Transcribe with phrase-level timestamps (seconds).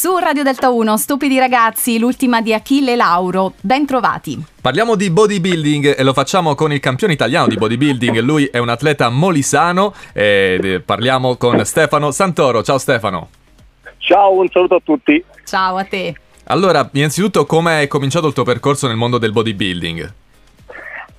[0.00, 3.54] Su Radio Delta 1, Stupidi ragazzi, l'ultima di Achille Lauro.
[3.60, 4.40] Ben trovati.
[4.62, 8.20] Parliamo di bodybuilding e lo facciamo con il campione italiano di bodybuilding.
[8.20, 12.62] Lui è un atleta molisano e parliamo con Stefano Santoro.
[12.62, 13.28] Ciao Stefano.
[13.96, 15.24] Ciao, un saluto a tutti.
[15.44, 16.14] Ciao a te.
[16.44, 20.12] Allora, innanzitutto, come è cominciato il tuo percorso nel mondo del bodybuilding?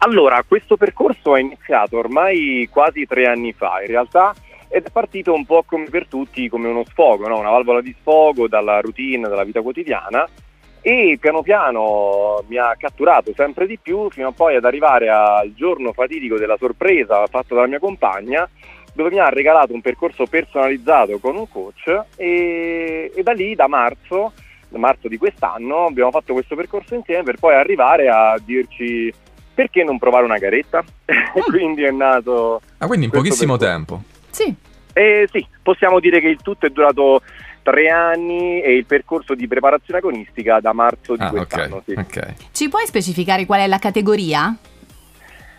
[0.00, 3.80] Allora, questo percorso è iniziato ormai quasi tre anni fa.
[3.80, 4.34] In realtà
[4.68, 7.38] ed è partito un po' come per tutti, come uno sfogo, no?
[7.38, 10.28] una valvola di sfogo dalla routine, dalla vita quotidiana
[10.86, 15.52] e piano piano mi ha catturato sempre di più fino a poi ad arrivare al
[15.52, 18.48] giorno fatidico della sorpresa fatta dalla mia compagna
[18.92, 23.66] dove mi ha regalato un percorso personalizzato con un coach e, e da lì da
[23.66, 24.32] marzo,
[24.68, 29.12] da marzo di quest'anno abbiamo fatto questo percorso insieme per poi arrivare a dirci
[29.54, 30.84] perché non provare una garetta?
[31.06, 32.60] e quindi è nato...
[32.78, 33.74] Ah, quindi in pochissimo percorso.
[33.74, 34.15] tempo.
[34.36, 34.54] Sì.
[34.92, 37.22] Eh, sì, possiamo dire che il tutto è durato
[37.62, 41.76] tre anni e il percorso di preparazione agonistica da marzo di ah, quest'anno.
[41.76, 42.18] Okay, sì.
[42.18, 42.34] okay.
[42.52, 44.54] Ci puoi specificare qual è la categoria?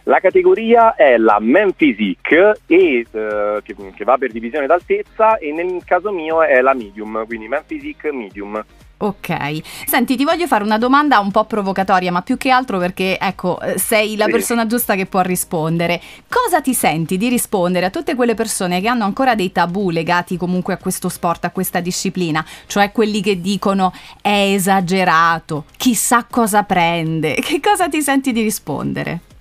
[0.08, 5.52] La categoria è la Men Physique e, eh, che, che, va per divisione d'altezza e
[5.52, 8.64] nel caso mio è la Medium, quindi Men Physique Medium.
[9.00, 13.20] Ok, senti, ti voglio fare una domanda un po' provocatoria, ma più che altro perché,
[13.20, 16.00] ecco, eh, sei la persona giusta che può rispondere.
[16.30, 20.38] Cosa ti senti di rispondere a tutte quelle persone che hanno ancora dei tabù legati
[20.38, 22.46] comunque a questo sport, a questa disciplina?
[22.66, 23.92] Cioè quelli che dicono
[24.22, 27.36] è esagerato, chissà cosa prende.
[27.44, 29.36] Che cosa ti senti di rispondere?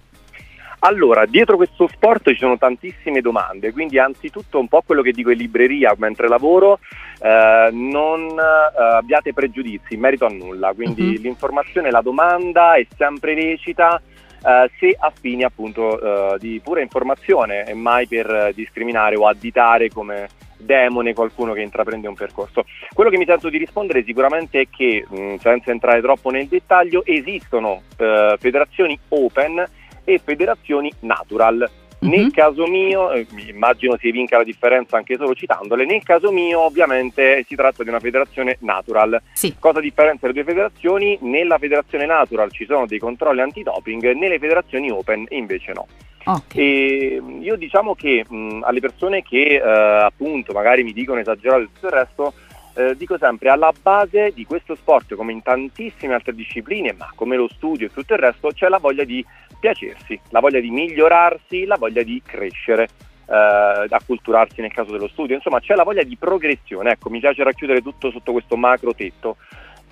[0.81, 5.31] Allora, dietro questo sport ci sono tantissime domande, quindi anzitutto un po' quello che dico
[5.31, 6.79] in libreria mentre lavoro,
[7.21, 11.23] eh, non eh, abbiate pregiudizi in merito a nulla, quindi uh-huh.
[11.23, 14.01] l'informazione, la domanda è sempre lecita
[14.45, 19.89] eh, se a fini appunto eh, di pura informazione e mai per discriminare o additare
[19.89, 22.65] come demone qualcuno che intraprende un percorso.
[22.93, 27.05] Quello che mi sento di rispondere sicuramente è che, mh, senza entrare troppo nel dettaglio,
[27.05, 29.65] esistono eh, federazioni open
[30.07, 31.71] e federazioni natural.
[32.05, 32.21] Mm-hmm.
[32.21, 36.61] Nel caso mio, eh, immagino si vinca la differenza anche solo citandole, nel caso mio
[36.61, 39.21] ovviamente si tratta di una federazione natural.
[39.33, 39.55] Sì.
[39.59, 41.19] Cosa differenzia le due federazioni?
[41.23, 45.87] Nella federazione natural ci sono dei controlli antidoping, nelle federazioni open invece no.
[46.29, 46.61] Okay.
[46.61, 51.69] E io diciamo che mh, alle persone che eh, appunto magari mi dicono esagerato e
[51.73, 52.33] tutto il resto,
[52.77, 57.37] eh, dico sempre, alla base di questo sport, come in tantissime altre discipline, ma come
[57.37, 59.25] lo studio e tutto il resto, c'è la voglia di
[59.59, 62.89] piacersi, la voglia di migliorarsi, la voglia di crescere,
[63.27, 67.43] eh, acculturarsi nel caso dello studio, insomma c'è la voglia di progressione, ecco mi piace
[67.43, 69.37] racchiudere tutto sotto questo macro tetto.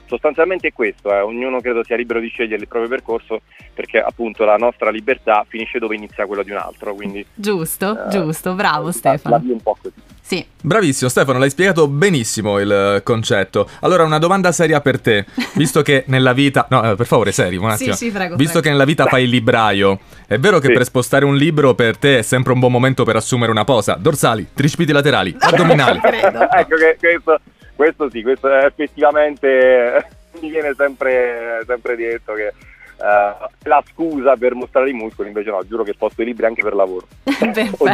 [0.06, 1.20] Sostanzialmente è questo, eh.
[1.20, 3.40] ognuno credo sia libero di scegliere il proprio percorso
[3.72, 6.94] perché appunto la nostra libertà finisce dove inizia quella di un altro.
[6.94, 9.36] Quindi, giusto, eh, giusto, bravo Stefano.
[9.36, 10.03] La, la un po' così.
[10.26, 10.44] Sì.
[10.62, 13.68] Bravissimo Stefano, l'hai spiegato benissimo il concetto.
[13.80, 16.66] Allora, una domanda seria per te, visto che nella vita...
[16.70, 17.94] No, eh, per favore, serio, un attimo.
[17.94, 18.34] Sì, sì, prego.
[18.34, 18.64] Visto prego.
[18.64, 20.72] che nella vita fai il libraio, è vero che sì.
[20.72, 23.98] per spostare un libro per te è sempre un buon momento per assumere una posa?
[24.00, 26.00] Dorsali, tricipiti laterali, addominali.
[26.02, 27.40] ecco che questo,
[27.76, 30.06] questo sì, questo effettivamente
[30.40, 32.50] mi viene sempre, sempre detto che
[32.96, 36.62] Uh, la scusa per mostrare i muscoli, invece no, giuro che posto i libri anche
[36.62, 37.06] per lavoro.
[37.24, 37.84] Perfetto,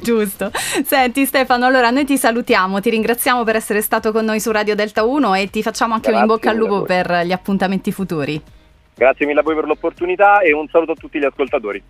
[0.00, 0.50] giusto.
[0.52, 4.74] Senti Stefano, allora noi ti salutiamo, ti ringraziamo per essere stato con noi su Radio
[4.74, 7.92] Delta 1 e ti facciamo anche Grazie un in bocca al lupo per gli appuntamenti
[7.92, 8.40] futuri.
[8.94, 11.82] Grazie mille a voi per l'opportunità e un saluto a tutti gli ascoltatori.